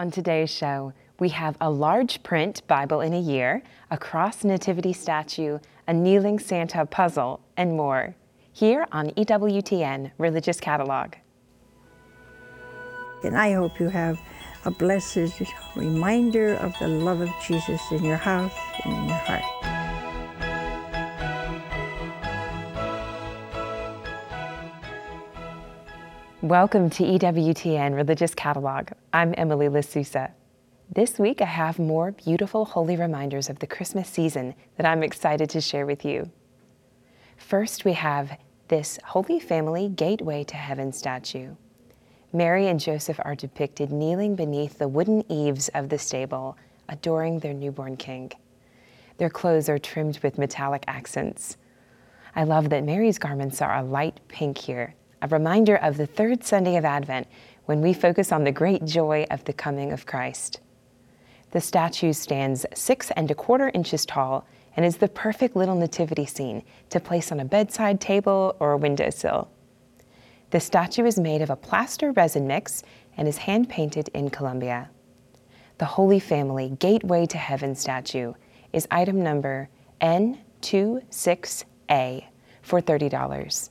[0.00, 4.94] On today's show, we have a large print Bible in a year, a cross nativity
[4.94, 8.14] statue, a kneeling Santa puzzle, and more.
[8.50, 11.16] Here on EWTN Religious Catalog.
[13.24, 14.18] And I hope you have
[14.64, 15.42] a blessed
[15.76, 18.54] reminder of the love of Jesus in your house
[18.86, 19.79] and in your heart.
[26.42, 28.92] Welcome to EWTN Religious Catalog.
[29.12, 30.30] I'm Emily Lasusa.
[30.90, 35.50] This week I have more beautiful holy reminders of the Christmas season that I'm excited
[35.50, 36.30] to share with you.
[37.36, 38.38] First, we have
[38.68, 41.56] this Holy Family Gateway to Heaven statue.
[42.32, 46.56] Mary and Joseph are depicted kneeling beneath the wooden eaves of the stable,
[46.88, 48.32] adoring their newborn king.
[49.18, 51.58] Their clothes are trimmed with metallic accents.
[52.34, 56.44] I love that Mary's garments are a light pink here, a reminder of the third
[56.44, 57.26] Sunday of Advent
[57.66, 60.60] when we focus on the great joy of the coming of Christ.
[61.50, 66.26] The statue stands six and a quarter inches tall and is the perfect little nativity
[66.26, 69.50] scene to place on a bedside table or a windowsill.
[70.50, 72.82] The statue is made of a plaster resin mix
[73.16, 74.90] and is hand painted in Colombia.
[75.78, 78.34] The Holy Family Gateway to Heaven statue
[78.72, 79.68] is item number
[80.00, 82.24] N26A
[82.62, 83.70] for $30.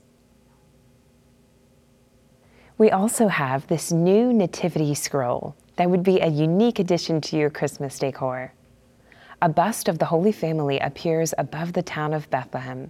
[2.80, 7.50] We also have this new nativity scroll that would be a unique addition to your
[7.50, 8.54] Christmas decor.
[9.42, 12.90] A bust of the Holy Family appears above the town of Bethlehem,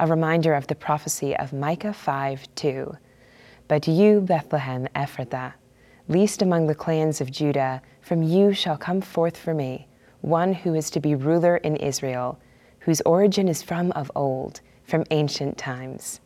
[0.00, 2.96] a reminder of the prophecy of Micah 5 2.
[3.68, 5.52] But you, Bethlehem Ephrathah,
[6.08, 9.86] least among the clans of Judah, from you shall come forth for me
[10.22, 12.40] one who is to be ruler in Israel,
[12.80, 16.18] whose origin is from of old, from ancient times.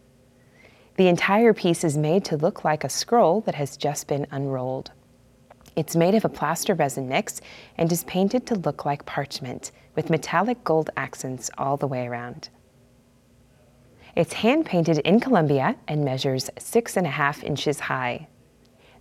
[0.97, 4.93] The entire piece is made to look like a scroll that has just been unrolled.
[5.75, 7.41] It's made of a plaster resin mix
[7.77, 12.49] and is painted to look like parchment with metallic gold accents all the way around.
[14.15, 18.29] It's hand painted in Colombia and measures six and a half inches high.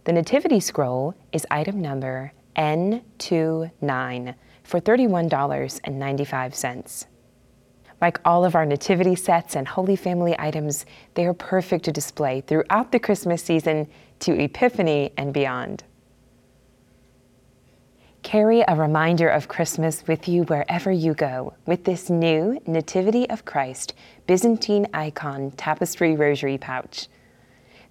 [0.05, 7.05] The Nativity Scroll is item number N29 for $31.95.
[8.03, 12.41] Like all of our nativity sets and Holy Family items, they are perfect to display
[12.41, 13.87] throughout the Christmas season
[14.19, 15.85] to Epiphany and beyond.
[18.21, 23.45] Carry a reminder of Christmas with you wherever you go with this new Nativity of
[23.45, 23.93] Christ
[24.27, 27.07] Byzantine icon tapestry rosary pouch.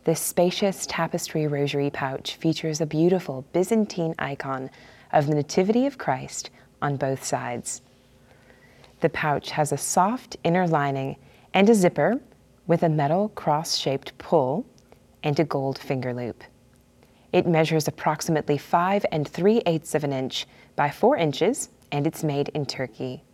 [0.04, 4.68] This spacious tapestry rosary pouch features a beautiful Byzantine icon
[5.10, 6.50] of the Nativity of Christ
[6.82, 7.80] on both sides.
[9.02, 11.16] The pouch has a soft inner lining
[11.52, 12.20] and a zipper
[12.68, 14.64] with a metal cross shaped pull
[15.24, 16.44] and a gold finger loop.
[17.32, 20.46] It measures approximately 5 and 3 eighths of an inch
[20.76, 23.24] by 4 inches and it's made in Turkey.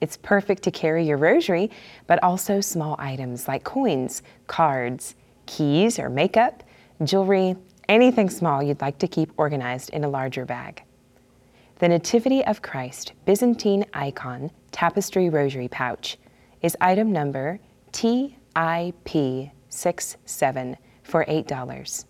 [0.00, 1.72] It's perfect to carry your rosary,
[2.06, 6.62] but also small items like coins, cards, keys or makeup,
[7.02, 7.56] jewelry,
[7.88, 10.84] anything small you'd like to keep organized in a larger bag.
[11.80, 16.16] The Nativity of Christ Byzantine Icon Tapestry Rosary Pouch
[16.62, 17.60] is item number
[17.92, 22.04] TIP67 for $8.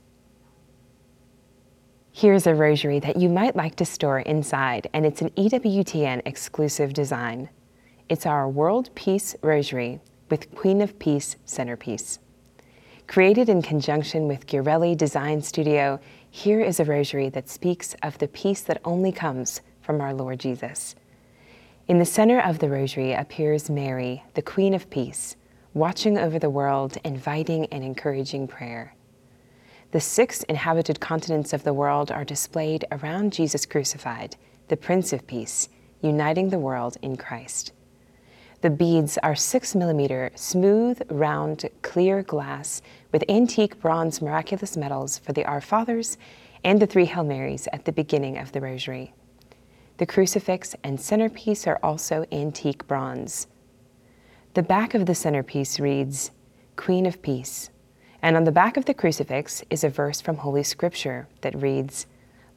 [2.13, 6.93] Here's a rosary that you might like to store inside, and it's an EWTN exclusive
[6.93, 7.49] design.
[8.09, 12.19] It's our World Peace Rosary with Queen of Peace centerpiece.
[13.07, 18.29] Created in conjunction with Ghirelli Design Studio, here is a rosary that speaks of the
[18.29, 20.97] peace that only comes from our Lord Jesus.
[21.89, 25.37] In the center of the rosary appears Mary, the Queen of Peace,
[25.73, 28.95] watching over the world, inviting and encouraging prayer.
[29.93, 34.37] The six inhabited continents of the world are displayed around Jesus crucified,
[34.69, 35.71] the Prince of Peace,
[36.03, 37.73] uniting the world in Christ.
[38.61, 42.83] The beads are six millimeter, smooth, round, clear glass
[43.13, 46.19] with antique bronze miraculous medals for the Our Fathers
[46.63, 49.15] and the three Hail Marys at the beginning of the Rosary.
[49.99, 53.49] The crucifix and centerpiece are also antique bronze.
[54.55, 56.31] The back of the centerpiece reads,
[56.77, 57.71] Queen of Peace,
[58.23, 62.07] and on the back of the crucifix is a verse from Holy Scripture that reads,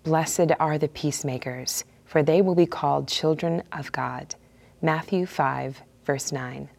[0.03, 4.35] Blessed are the peacemakers, for they will be called children of God.
[4.79, 6.69] Matthew 5, verse 9.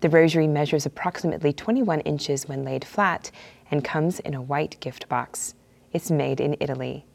[0.00, 3.30] The rosary measures approximately 21 inches when laid flat
[3.70, 5.54] and comes in a white gift box.
[5.92, 7.06] It's made in Italy.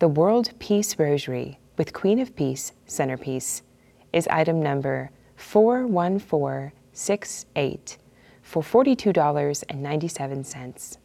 [0.00, 3.60] The World Peace Rosary with Queen of Peace centerpiece
[4.14, 7.98] is item number 41468
[8.40, 10.96] for $42.97.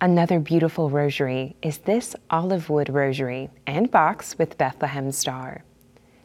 [0.00, 5.64] Another beautiful rosary is this olive wood rosary and box with Bethlehem star.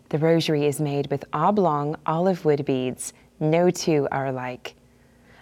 [0.07, 3.11] The rosary is made with oblong olive wood beads.
[3.41, 4.75] No two are alike.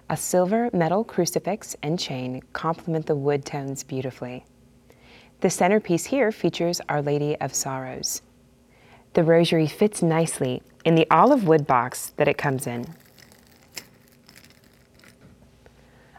[0.10, 4.46] A silver metal crucifix and chain complement the wood tones beautifully.
[5.42, 8.22] The centerpiece here features Our Lady of Sorrows.
[9.14, 12.86] The rosary fits nicely in the olive wood box that it comes in.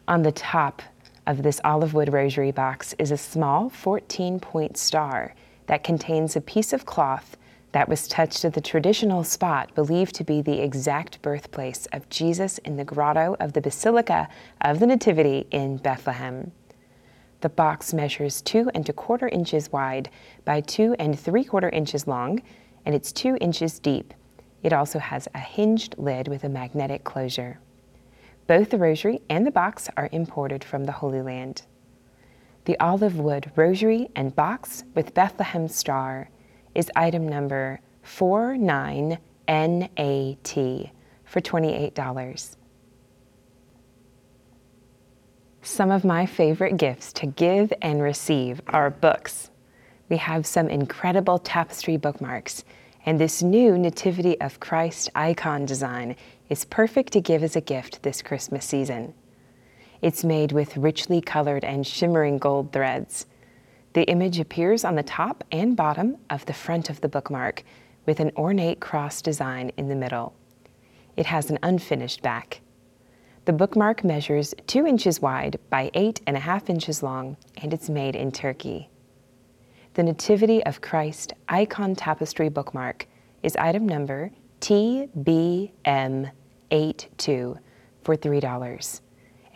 [0.09, 0.83] On the top
[1.25, 5.37] of this olive wood rosary box is a small 14 point star
[5.69, 7.37] that contains a piece of cloth
[7.71, 12.59] that was touched at the traditional spot believed to be the exact birthplace of Jesus
[12.59, 14.29] in the grotto of the Basilica
[14.61, 16.51] of the Nativity in Bethlehem.
[17.43, 20.11] The box measures two and a quarter inches wide
[20.45, 22.41] by two and three quarter inches long,
[22.87, 24.15] and it's two inches deep.
[24.63, 27.59] It also has a hinged lid with a magnetic closure.
[28.47, 31.63] Both the rosary and the box are imported from the Holy Land.
[32.65, 36.31] The olive wood rosary and box with Bethlehem star
[36.77, 39.19] is item number 49NAT
[41.25, 42.57] for $28.
[45.65, 49.53] Some of my favorite gifts to give and receive are books.
[50.09, 52.65] We have some incredible tapestry bookmarks,
[53.07, 56.17] and this new Nativity of Christ icon design
[56.49, 59.15] is perfect to give as a gift this Christmas season.
[60.03, 63.27] It's made with richly colored and shimmering gold threads.
[63.93, 67.63] The image appears on the top and bottom of the front of the bookmark
[68.05, 70.35] with an ornate cross design in the middle.
[71.17, 72.63] It has an unfinished back.
[73.45, 78.89] The bookmark measures 2 inches wide by 8.5 inches long, and it's made in Turkey.
[79.95, 83.09] The Nativity of Christ Icon Tapestry bookmark
[83.43, 84.31] is item number
[84.61, 86.31] TBM
[86.71, 87.59] 82
[88.05, 89.01] for $3.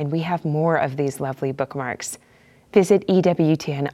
[0.00, 2.18] And we have more of these lovely bookmarks.
[2.72, 3.86] Visit EWTNRC.com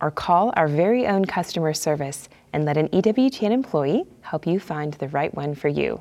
[0.00, 4.94] or call our very own customer service and let an EWTN employee help you find
[4.94, 6.00] the right one for you.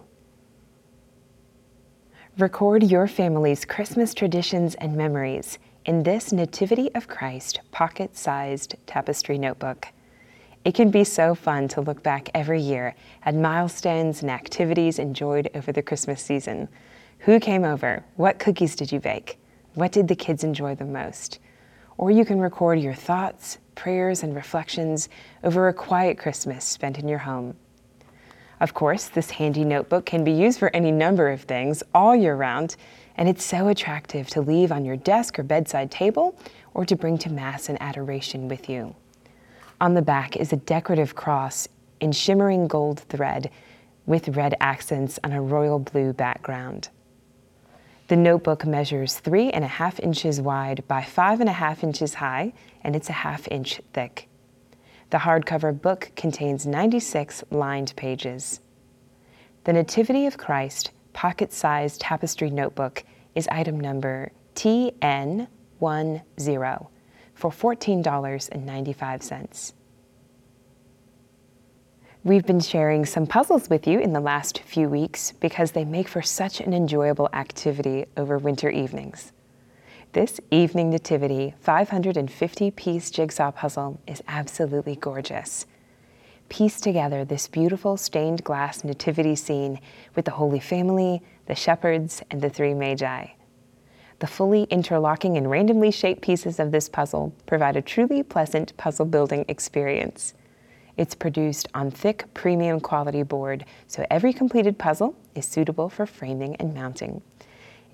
[2.39, 9.37] Record your family's Christmas traditions and memories in this Nativity of Christ pocket sized tapestry
[9.37, 9.89] notebook.
[10.65, 15.47] It can be so fun to look back every year at milestones and activities enjoyed
[15.53, 16.69] over the Christmas season.
[17.19, 18.03] Who came over?
[18.15, 19.37] What cookies did you bake?
[19.75, 21.37] What did the kids enjoy the most?
[21.99, 25.07] Or you can record your thoughts, prayers, and reflections
[25.43, 27.55] over a quiet Christmas spent in your home.
[28.63, 32.33] Of course, this handy notebook can be used for any number of things all year
[32.33, 32.77] round,
[33.17, 36.39] and it's so attractive to leave on your desk or bedside table
[36.73, 38.95] or to bring to Mass and adoration with you.
[39.81, 41.67] On the back is a decorative cross
[41.99, 43.51] in shimmering gold thread
[44.05, 46.87] with red accents on a royal blue background.
[48.07, 52.13] The notebook measures three and a half inches wide by five and a half inches
[52.13, 54.29] high, and it's a half inch thick.
[55.13, 58.61] The hardcover book contains 96 lined pages.
[59.63, 63.03] The Nativity of Christ pocket sized tapestry notebook
[63.35, 65.47] is item number TN10
[67.35, 69.73] for $14.95.
[72.23, 76.07] We've been sharing some puzzles with you in the last few weeks because they make
[76.07, 79.31] for such an enjoyable activity over winter evenings.
[80.13, 85.65] This Evening Nativity 550 piece jigsaw puzzle is absolutely gorgeous.
[86.49, 89.79] Piece together this beautiful stained glass nativity scene
[90.15, 93.25] with the Holy Family, the shepherds, and the three magi.
[94.19, 99.07] The fully interlocking and randomly shaped pieces of this puzzle provide a truly pleasant puzzle
[99.07, 100.35] building experience.
[100.95, 106.55] It's produced on thick, premium quality board, so every completed puzzle is suitable for framing
[106.57, 107.23] and mounting.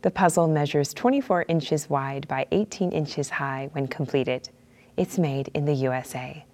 [0.00, 4.48] The puzzle measures 24 inches wide by 18 inches high when completed.
[4.96, 6.46] It's made in the USA.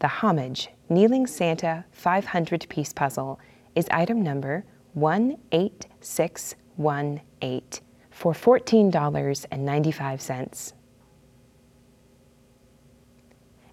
[0.00, 3.40] The Homage Kneeling Santa 500 piece puzzle
[3.74, 4.66] is item number
[4.96, 7.62] 18618
[8.10, 10.72] for $14.95.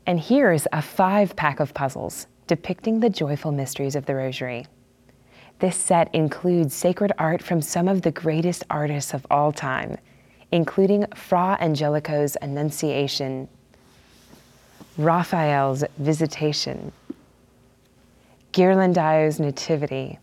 [0.06, 4.65] And here's a five pack of puzzles depicting the joyful mysteries of the Rosary.
[5.60, 10.00] This set includes sacred art from some of the greatest artists of all time,
[10.51, 13.48] including Fra Angelico's Annunciation,
[14.98, 16.91] Raphael's Visitation,
[18.51, 20.18] Ghirlandaio's Nativity,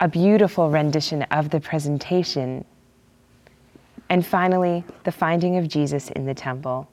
[0.00, 2.64] a beautiful rendition of the presentation,
[4.08, 6.88] and finally, the finding of Jesus in the temple.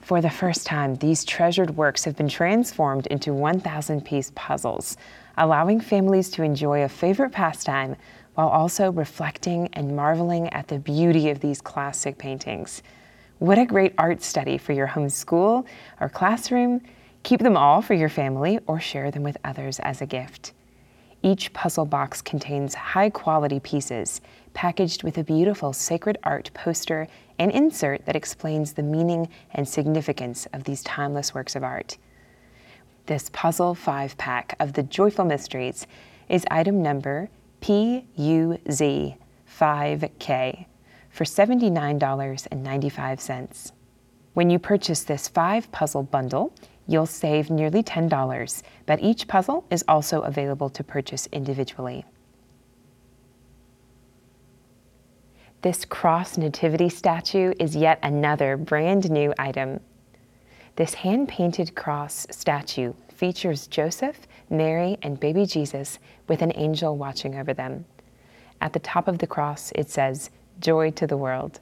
[0.00, 4.96] For the first time, these treasured works have been transformed into 1,000 piece puzzles,
[5.36, 7.96] allowing families to enjoy a favorite pastime
[8.34, 12.82] while also reflecting and marveling at the beauty of these classic paintings.
[13.38, 15.66] What a great art study for your home school
[16.00, 16.80] or classroom!
[17.24, 20.52] Keep them all for your family or share them with others as a gift.
[21.22, 24.20] Each puzzle box contains high quality pieces
[24.54, 27.08] packaged with a beautiful sacred art poster
[27.38, 31.98] and insert that explains the meaning and significance of these timeless works of art.
[33.06, 35.86] This puzzle five pack of the Joyful Mysteries
[36.28, 37.30] is item number
[37.62, 39.16] PUZ5K
[41.10, 43.72] for $79.95.
[44.34, 46.52] When you purchase this five puzzle bundle,
[46.88, 52.04] you'll save nearly $10, but each puzzle is also available to purchase individually.
[55.62, 59.80] This cross nativity statue is yet another brand new item.
[60.76, 67.36] This hand painted cross statue features Joseph, Mary, and baby Jesus with an angel watching
[67.36, 67.84] over them.
[68.60, 70.30] At the top of the cross, it says,
[70.60, 71.60] Joy to the world.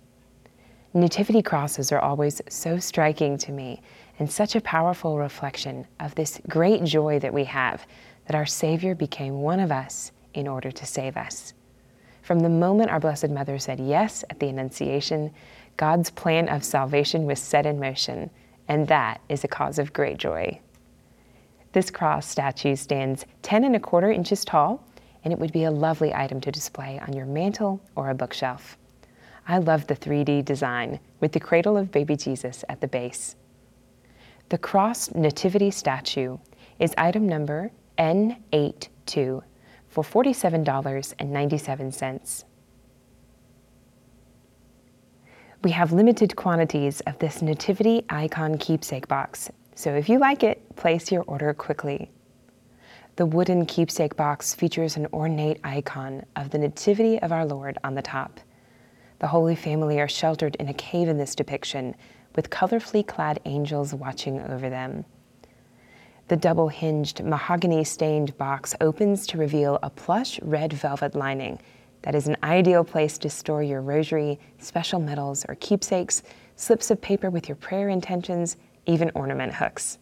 [0.93, 3.83] Nativity crosses are always so striking to me
[4.19, 7.87] and such a powerful reflection of this great joy that we have
[8.27, 11.55] that our Savior became one of us in order to save us.
[12.23, 15.33] From the moment our Blessed Mother said yes at the Annunciation,
[15.77, 18.31] God's plan of salvation was set in motion,
[18.69, 20.59] and that is a cause of great joy.
[21.73, 24.83] This cross statue stands 10 and a quarter inches tall,
[25.23, 28.79] and it would be a lovely item to display on your mantle or a bookshelf.
[29.47, 33.37] I love the 3D design with the cradle of baby Jesus at the base.
[34.49, 36.39] The cross nativity statue
[36.79, 39.43] is item number N82
[39.89, 42.45] for $47.97.
[45.65, 50.77] We have limited quantities of this Nativity Icon keepsake box, so if you like it,
[50.77, 52.13] place your order quickly.
[53.17, 57.97] The wooden keepsake box features an ornate icon of the Nativity of our Lord on
[57.97, 58.39] the top.
[59.19, 61.97] The Holy Family are sheltered in a cave in this depiction,
[62.37, 65.05] with colorfully clad angels watching over them.
[66.29, 71.61] The double hinged, mahogany stained box opens to reveal a plush red velvet lining
[72.03, 76.23] that is an ideal place to store your rosary, special medals, or keepsakes,
[76.55, 79.99] slips of paper with your prayer intentions, even ornament hooks.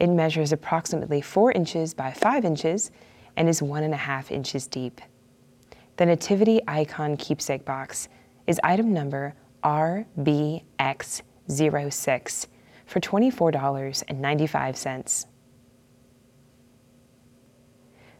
[0.00, 2.90] It measures approximately 4 inches by 5 inches
[3.36, 5.00] and is 1.5 inches deep.
[5.96, 8.08] The Nativity Icon Keepsake Box
[8.46, 9.34] is item number
[11.48, 12.46] RBX06
[12.86, 15.26] for $24.95.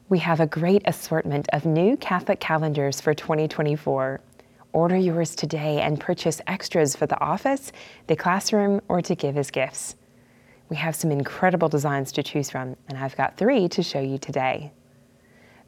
[0.08, 4.20] We have a great assortment of new Catholic calendars for 2024.
[4.72, 7.72] Order yours today and purchase extras for the office,
[8.06, 9.96] the classroom, or to give as gifts.
[10.68, 14.18] We have some incredible designs to choose from, and I've got three to show you
[14.18, 14.72] today.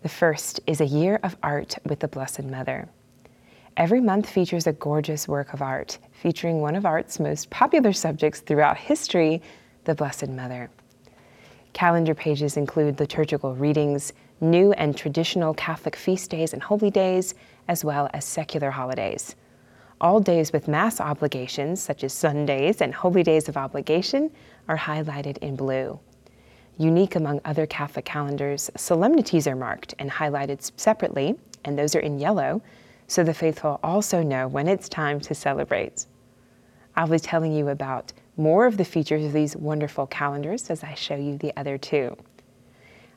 [0.03, 2.89] The first is a year of art with the Blessed Mother.
[3.77, 8.41] Every month features a gorgeous work of art featuring one of art's most popular subjects
[8.41, 9.43] throughout history,
[9.85, 10.71] the Blessed Mother.
[11.75, 17.35] Calendar pages include liturgical readings, new and traditional Catholic feast days and holy days,
[17.69, 19.37] as well as secular holidays.
[20.01, 24.31] All days with Mass obligations, such as Sundays and holy days of obligation,
[24.69, 26.01] are highlighted in blue.
[26.79, 32.19] Unique among other Catholic calendars, solemnities are marked and highlighted separately, and those are in
[32.19, 32.63] yellow,
[33.09, 36.07] so the faithful also know when it's time to celebrate.
[36.97, 40.95] I'll be telling you about more of the features of these wonderful calendars as I
[40.95, 42.17] show you the other two.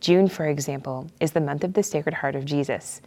[0.00, 3.02] June, for example, is the month of the Sacred Heart of Jesus.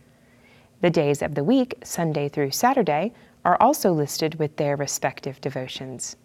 [0.82, 3.12] The days of the week, Sunday through Saturday,
[3.44, 6.16] are also listed with their respective devotions.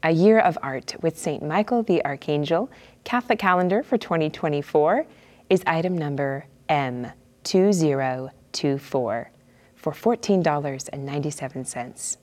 [0.04, 1.42] A Year of Art with St.
[1.44, 2.70] Michael the Archangel
[3.04, 5.06] Catholic Calendar for 2024
[5.50, 9.28] is item number M2024
[9.76, 12.18] for $14.97.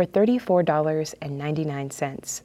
[0.00, 2.42] for $34.99.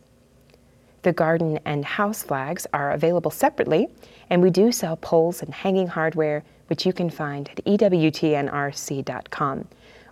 [1.04, 3.88] The garden and house flags are available separately,
[4.30, 9.68] and we do sell poles and hanging hardware, which you can find at ewtnrc.com.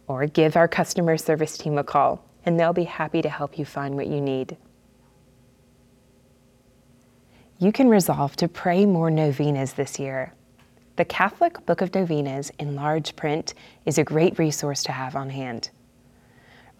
[0.08, 3.65] Or give our customer service team a call, and they'll be happy to help you
[3.65, 4.56] find what you need.
[7.60, 10.32] You can resolve to pray more novenas this year.
[10.95, 13.53] The Catholic Book of Novenas in large print
[13.86, 15.71] is a great resource to have on hand.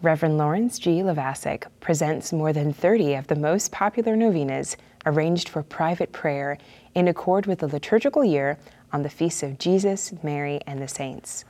[0.04, 1.02] Reverend Lawrence G.
[1.02, 6.58] Lovasik presents more than 30 of the most popular novenas arranged for private prayer
[6.94, 8.58] in accord with the liturgical year
[8.92, 11.46] on the feasts of Jesus, Mary, and the saints.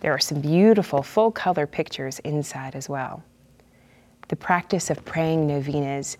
[0.00, 3.22] There are some beautiful full color pictures inside as well.
[4.28, 6.16] The practice of praying novenas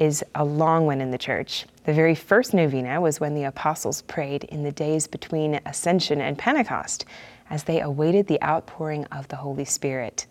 [0.00, 1.64] is a long one in the church.
[1.84, 6.36] The very first novena was when the apostles prayed in the days between Ascension and
[6.36, 7.04] Pentecost
[7.50, 10.26] as they awaited the outpouring of the Holy Spirit.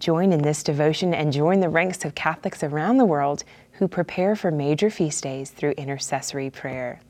[0.00, 4.34] Join in this devotion and join the ranks of Catholics around the world who prepare
[4.34, 7.02] for major feast days through intercessory prayer.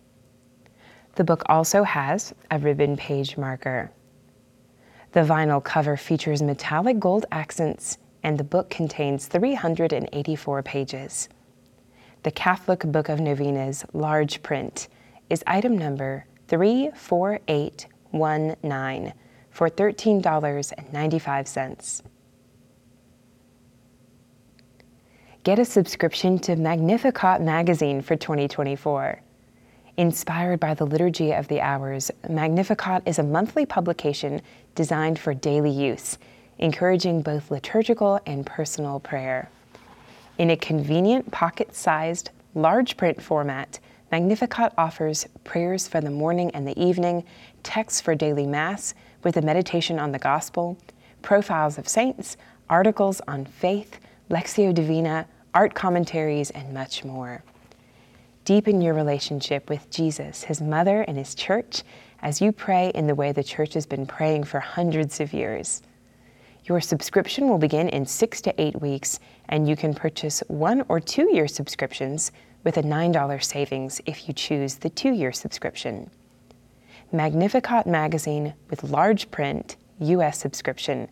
[1.14, 3.92] The book also has a ribbon page marker.
[5.12, 11.28] The vinyl cover features metallic gold accents, and the book contains 384 pages.
[12.24, 14.88] The Catholic Book of Novenas large print
[15.28, 19.12] is item number 34819
[19.50, 22.02] for $13.95.
[25.42, 29.22] Get a subscription to Magnificat magazine for 2024.
[29.96, 34.42] Inspired by the Liturgy of the Hours, Magnificat is a monthly publication
[34.74, 36.18] designed for daily use,
[36.58, 39.48] encouraging both liturgical and personal prayer.
[40.36, 43.78] In a convenient pocket sized, large print format,
[44.12, 47.24] Magnificat offers prayers for the morning and the evening,
[47.62, 48.92] texts for daily Mass
[49.24, 50.76] with a meditation on the Gospel,
[51.22, 52.36] profiles of saints,
[52.68, 53.98] articles on faith,
[54.30, 57.42] Lectio Divina, art commentaries, and much more.
[58.44, 61.82] Deepen your relationship with Jesus, his mother, and his church
[62.22, 65.82] as you pray in the way the church has been praying for hundreds of years.
[66.64, 71.00] Your subscription will begin in six to eight weeks, and you can purchase one or
[71.00, 72.30] two year subscriptions
[72.62, 76.08] with a $9 savings if you choose the two year subscription.
[77.10, 81.08] Magnificat magazine with large print US subscription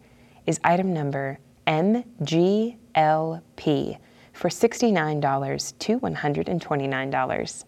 [0.47, 2.79] is item number MGLP
[4.33, 7.65] for $69 to $129.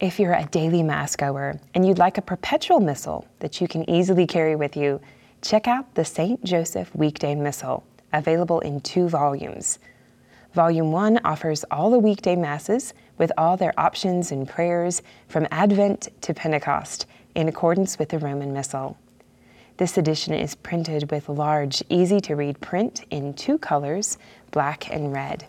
[0.00, 3.88] If you're a daily Mass goer and you'd like a perpetual missal that you can
[3.88, 5.00] easily carry with you,
[5.40, 6.42] check out the St.
[6.42, 9.78] Joseph Weekday Missal, available in two volumes.
[10.54, 16.08] Volume 1 offers all the weekday Masses with all their options and prayers from Advent
[16.22, 18.98] to Pentecost in accordance with the Roman Missal.
[19.82, 24.16] This edition is printed with large, easy to read print in two colors,
[24.52, 25.44] black and red.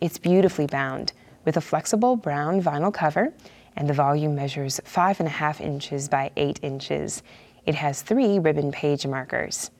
[0.00, 1.12] It's beautifully bound
[1.44, 3.32] with a flexible brown vinyl cover,
[3.76, 7.22] and the volume measures five and a half inches by eight inches.
[7.66, 9.70] It has three ribbon page markers.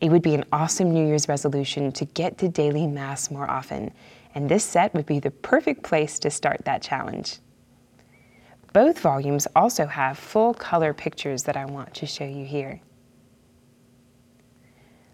[0.00, 3.90] It would be an awesome New Year's resolution to get to daily Mass more often
[4.34, 7.38] and this set would be the perfect place to start that challenge.
[8.72, 12.80] Both volumes also have full color pictures that I want to show you here.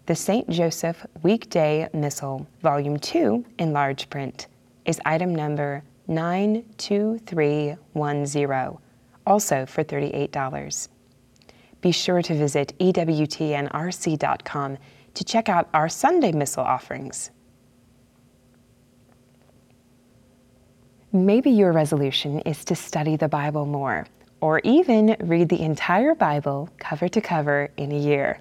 [0.05, 0.49] The St.
[0.49, 4.47] Joseph Weekday Missal, Volume 2, in large print,
[4.85, 8.77] is item number 92310,
[9.25, 10.87] also for $38.
[11.81, 14.77] Be sure to visit EWTNRC.com
[15.13, 17.31] to check out our Sunday Missal offerings.
[21.25, 24.05] Maybe your resolution is to study the Bible more,
[24.39, 28.37] or even read the entire Bible cover to cover in a year.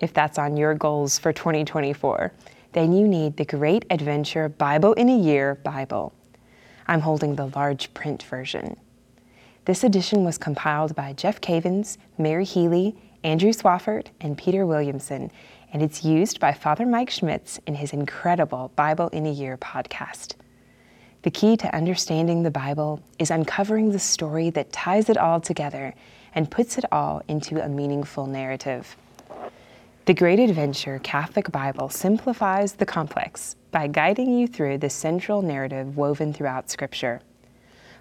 [0.00, 2.32] If that's on your goals for 2024,
[2.72, 6.12] then you need the Great Adventure Bible in a Year Bible.
[6.88, 8.76] I'm holding the large print version.
[9.66, 15.30] This edition was compiled by Jeff Cavins, Mary Healy, Andrew Swafford, and Peter Williamson,
[15.72, 20.34] and it's used by Father Mike Schmitz in his incredible Bible in a Year podcast.
[21.22, 25.94] The key to understanding the Bible is uncovering the story that ties it all together
[26.34, 28.96] and puts it all into a meaningful narrative.
[30.06, 35.96] The Great Adventure Catholic Bible simplifies the complex by guiding you through the central narrative
[35.96, 37.20] woven throughout Scripture.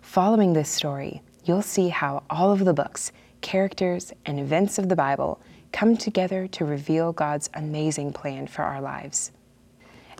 [0.02, 4.96] Following this story, you'll see how all of the books, characters, and events of the
[4.96, 5.40] Bible
[5.72, 9.32] come together to reveal God's amazing plan for our lives.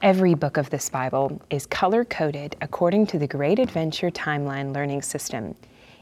[0.02, 5.04] Every book of this Bible is color coded according to the Great Adventure Timeline Learning
[5.04, 5.54] System.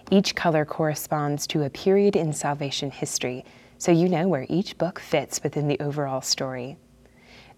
[0.09, 3.43] Each color corresponds to a period in salvation history,
[3.77, 6.77] so you know where each book fits within the overall story.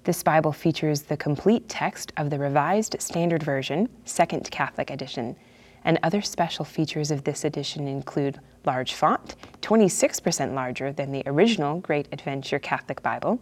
[0.03, 5.35] This Bible features the complete text of the Revised Standard Version, Second Catholic Edition,
[5.83, 11.79] and other special features of this edition include large font, 26% larger than the original
[11.81, 13.39] Great Adventure Catholic Bible,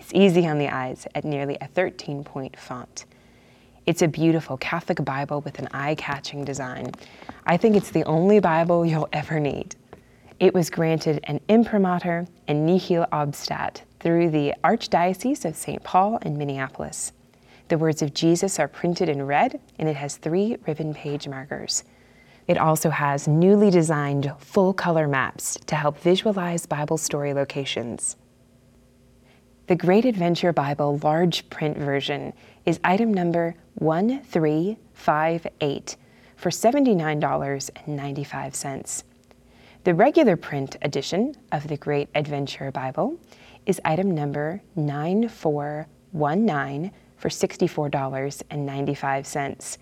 [0.00, 3.04] it's easy on the eyes at nearly a 13 point font.
[3.84, 6.92] It's a beautiful Catholic Bible with an eye catching design.
[7.44, 9.76] I think it's the only Bible you'll ever need.
[10.38, 15.84] It was granted an imprimatur and nihil obstat through the Archdiocese of St.
[15.84, 17.12] Paul in Minneapolis.
[17.68, 21.84] The words of Jesus are printed in red, and it has three ribbon page markers.
[22.48, 28.16] It also has newly designed full color maps to help visualize Bible story locations.
[29.70, 32.32] The Great Adventure Bible large print version
[32.66, 35.96] is item number 1358
[36.34, 39.02] for $79.95.
[39.84, 43.16] The regular print edition of the Great Adventure Bible
[43.64, 49.78] is item number 9419 for $64.95.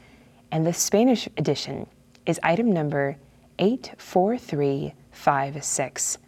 [0.52, 1.86] And the Spanish edition
[2.26, 3.16] is item number
[3.58, 6.18] 84356,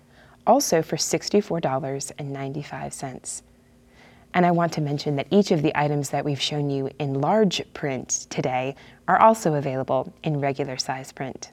[0.47, 3.43] also for $64.95.
[4.33, 7.21] And I want to mention that each of the items that we've shown you in
[7.21, 8.77] large print today
[9.09, 11.51] are also available in regular size print.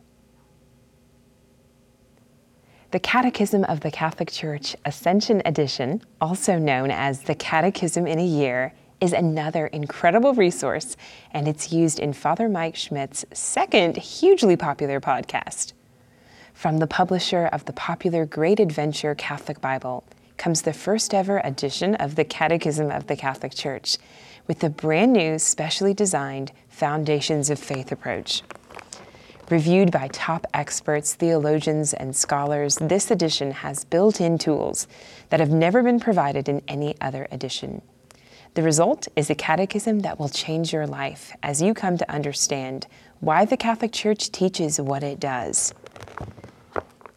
[2.91, 8.25] The Catechism of the Catholic Church Ascension Edition, also known as the Catechism in a
[8.25, 10.95] Year, is another incredible resource,
[11.31, 15.73] and it's used in Father Mike Schmitz's second hugely popular podcast.
[16.53, 20.03] From the publisher of the popular Great Adventure Catholic Bible,
[20.37, 23.97] comes the first ever edition of the Catechism of the Catholic Church
[24.47, 28.43] with the brand new, specially designed Foundations of Faith approach.
[29.49, 34.87] Reviewed by top experts, theologians, and scholars, this edition has built in tools
[35.29, 37.81] that have never been provided in any other edition.
[38.55, 42.87] The result is a catechism that will change your life as you come to understand
[43.19, 45.73] why the Catholic Church teaches what it does.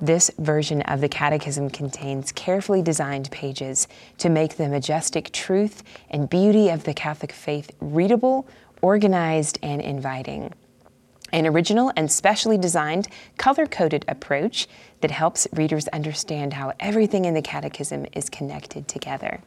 [0.02, 3.86] This version of the Catechism contains carefully designed pages
[4.16, 8.48] to make the majestic truth and beauty of the Catholic faith readable,
[8.80, 10.54] organized, and inviting.
[11.32, 14.66] An original and specially designed color coded approach
[15.02, 19.40] that helps readers understand how everything in the Catechism is connected together.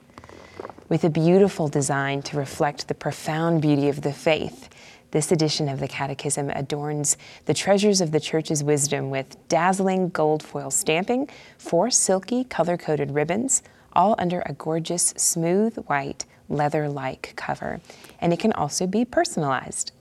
[0.87, 4.69] With a beautiful design to reflect the profound beauty of the faith,
[5.13, 10.41] this edition of the Catechism adorns the treasures of the Church's wisdom with dazzling gold
[10.41, 13.61] foil stamping, four silky color coded ribbons,
[13.93, 17.79] all under a gorgeous, smooth, white, leather like cover.
[18.19, 19.91] And it can also be personalized.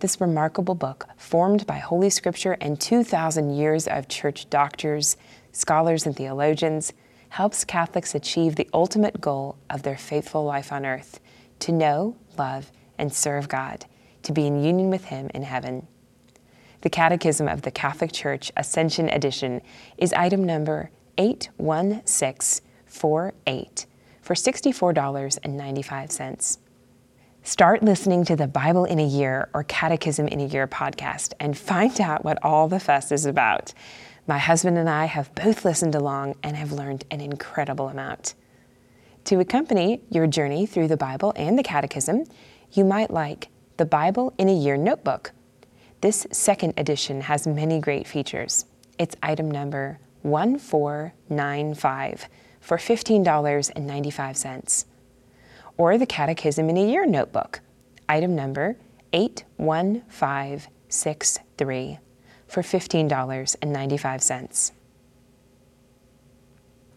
[0.00, 5.16] This remarkable book, formed by Holy Scripture and 2,000 years of church doctors,
[5.52, 6.92] scholars, and theologians,
[7.28, 11.20] helps Catholics achieve the ultimate goal of their faithful life on earth
[11.60, 13.86] to know, love, and serve God
[14.24, 15.86] to be in union with Him in heaven.
[16.80, 19.62] The Catechism of the Catholic Church Ascension Edition
[19.96, 23.86] is item number 81648
[24.20, 26.58] for $64.95.
[27.42, 31.54] Start listening to the Bible in a Year or Catechism in a Year podcast and
[31.56, 33.74] find out what all the fuss is about.
[34.26, 38.34] My husband and I have both listened along and have learned an incredible amount.
[39.24, 42.24] To accompany your journey through the Bible and the Catechism,
[42.72, 45.32] you might like the Bible in a Year Notebook.
[46.00, 48.66] This second edition has many great features.
[48.98, 52.28] It's item number 1495
[52.60, 54.84] for $15.95.
[55.76, 57.58] Or the Catechism in a Year Notebook,
[58.08, 58.76] item number
[59.12, 61.98] 81563
[62.46, 64.70] for $15.95.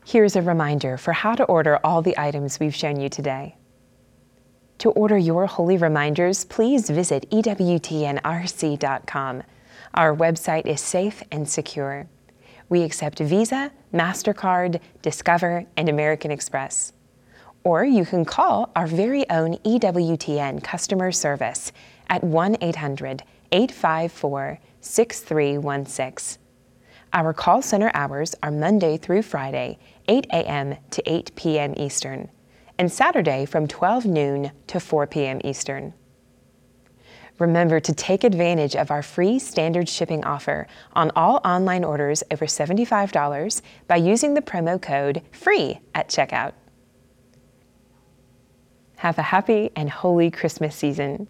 [0.05, 3.55] Here's a reminder for how to order all the items we've shown you today.
[4.79, 7.83] To order your holy reminders, please visit EWTNRC.com.
[9.93, 12.07] Our website is safe and secure.
[12.69, 16.93] We accept Visa, MasterCard, Discover, and American Express.
[17.63, 21.71] Or you can call our very own EWTN customer service
[22.07, 26.43] at 1 800 854 6316.
[27.13, 30.75] Our call center hours are Monday through Friday, 8 a.m.
[30.91, 31.73] to 8 p.m.
[31.77, 32.29] Eastern
[32.77, 35.41] and Saturday from 12 noon to 4 p.m.
[35.43, 35.93] Eastern.
[37.39, 42.45] Remember to take advantage of our free standard shipping offer on all online orders over
[42.45, 46.53] $75 by using the promo code FREE at checkout.
[48.97, 51.27] Have a happy and holy Christmas season.